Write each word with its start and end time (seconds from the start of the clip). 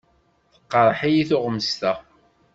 Teqreḥ-iyi 0.53 1.23
tuɣmest-a. 1.29 1.93